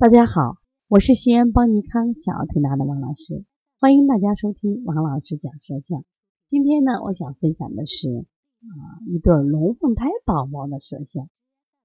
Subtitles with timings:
[0.00, 3.44] 大家好，我是西安邦尼康小儿推拿的王老师，
[3.80, 6.04] 欢迎大家收听王老师讲舌象。
[6.48, 8.08] 今天呢，我想分享的是
[8.60, 11.28] 啊一对龙凤胎宝宝的舌象。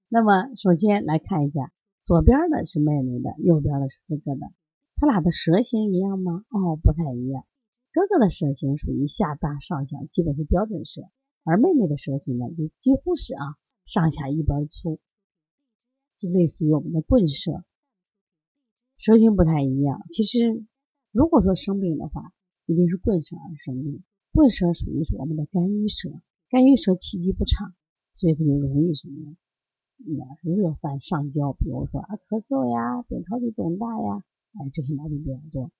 [0.08, 1.72] 那么首先来看一下，
[2.04, 4.46] 左边的是妹妹的，右边的是哥哥的，
[4.94, 6.44] 他俩的舌形一样吗？
[6.50, 7.44] 哦，不太一样。
[7.92, 11.02] 哥哥的舌形属于下大上小，基本是标准舌，
[11.42, 15.00] 而妹妹的舌形呢，就几乎是啊上下一般粗，
[16.20, 17.64] 就类似于我们的棍舌。
[19.04, 20.64] 舌形不太一样，其实
[21.12, 22.32] 如果说生病的话，
[22.64, 24.02] 一定是棍舌而生病。
[24.32, 26.08] 棍舌属于是我们的肝郁舌，
[26.48, 27.74] 肝郁舌气机不畅，
[28.14, 29.36] 所以它就容易什么
[30.16, 30.26] 呀？
[30.42, 35.70] 热犯上焦，比如说啊咳嗽呀、扁桃体肿大呀，哎这些毛病比较多。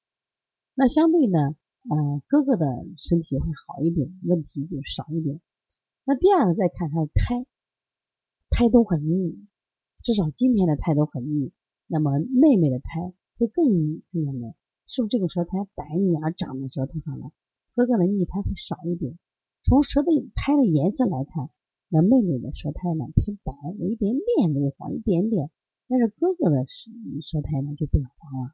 [0.74, 1.56] 那相对呢，
[1.88, 2.66] 呃哥哥的
[2.98, 5.40] 身体会好一点，问题就少一点。
[6.04, 7.46] 那第二个再看他的胎，
[8.50, 9.46] 胎都很腻，
[10.02, 11.52] 至少今天的胎都很腻。
[11.86, 14.54] 那么妹妹的胎会更腻，看见没？
[14.86, 17.30] 是不是这个舌苔白腻而长在舌头上了？
[17.74, 19.18] 哥哥的腻苔会少一点。
[19.64, 21.50] 从舌的苔的颜色来看，
[21.88, 25.50] 那妹妹的舌苔呢偏白，有一点点微黄，一点点。
[25.88, 26.90] 但是哥哥的舌
[27.22, 28.52] 舌苔呢就比较黄了，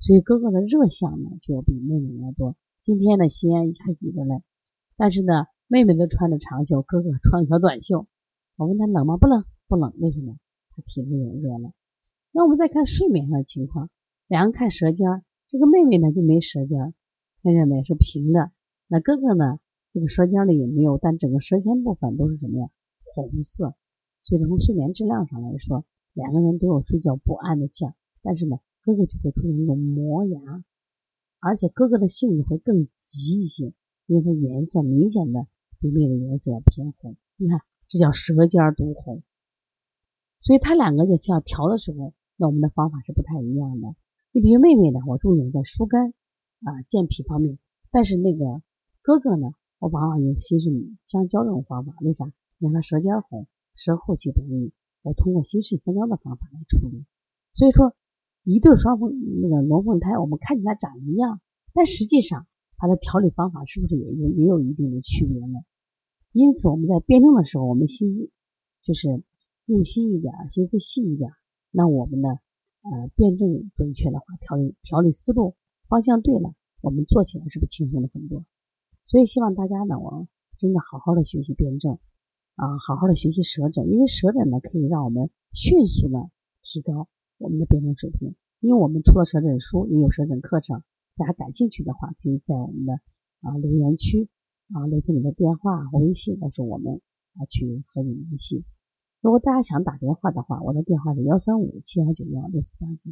[0.00, 2.56] 所以哥哥的热象呢就要比妹妹要多。
[2.82, 4.42] 今天呢西安还几个嘞，
[4.96, 8.06] 但是呢妹妹都穿着长袖，哥哥穿条短袖。
[8.56, 9.16] 我问他冷吗？
[9.16, 9.92] 不冷，不冷。
[9.98, 10.36] 为什么？
[10.70, 11.72] 他体内有热了。
[12.30, 13.90] 那我们再看睡眠上的情况，
[14.34, 16.92] 两个看舌尖，这个妹妹呢就没舌尖，
[17.44, 17.84] 看见没？
[17.84, 18.50] 是平的。
[18.88, 19.60] 那哥哥呢，
[19.92, 22.68] 这个舌尖里也没有，但整个舌尖部分都是什么呀？
[23.14, 23.76] 红色。
[24.22, 27.94] 所以从睡眠质量上来说，两个人都有睡觉不安的象。
[28.22, 30.64] 但是呢，哥哥就会出现一种磨牙，
[31.38, 33.72] 而且哥哥的性子会更急一些，
[34.06, 35.46] 因为它颜色明显的
[35.78, 37.14] 比妹妹颜色要偏红。
[37.36, 39.22] 你看，这叫舌尖独红。
[40.40, 42.12] 所以他两个就要调的时候。
[42.36, 43.94] 那我们的方法是不太一样的。
[44.34, 46.12] 你比如妹妹呢，我重点在疏肝
[46.64, 47.56] 啊健脾方面，
[47.92, 48.62] 但是那个
[49.00, 50.70] 哥哥呢，我往往用稀释
[51.06, 51.94] 香蕉这种方法。
[52.00, 52.32] 为啥？
[52.58, 53.46] 让他舌尖红，
[53.76, 54.72] 舌后区白腻，
[55.02, 57.04] 我通过心肾相交的方法来处理。
[57.54, 57.94] 所以说，
[58.42, 61.40] 一对双凤那个龙凤胎，我们看起来长一样，
[61.72, 65.60] 但实际上它的调理方法是不是也有也有一定的区别呢？
[66.32, 68.32] 因此我们在辩证的时候，我们心
[68.82, 69.22] 就是
[69.66, 71.30] 用心一点，心思细一点。
[71.70, 72.30] 那我们呢，
[72.84, 75.56] 呃，辩证准确的话，调理调理思路
[75.88, 78.44] 方向对了，我们做起来是不是轻松了很多？
[79.06, 80.28] 所以希望大家呢，我
[80.58, 81.98] 真的好好的学习辩证
[82.56, 86.30] 啊，好好的学习舌诊，因为舌诊呢可以让我们迅速的
[86.62, 87.08] 提高
[87.38, 88.34] 我们的辩证水平。
[88.60, 90.82] 因为我们出了舌诊书，也有舌诊课程，
[91.16, 92.94] 大家感兴趣的话，可以在我们的
[93.40, 94.28] 啊留言区
[94.74, 97.00] 啊留下你的电话微信，告诉我们
[97.36, 98.64] 啊去和你联系。
[99.24, 103.10] 如果大家想打电话的话，我的电话是幺三五七幺九幺六四八九。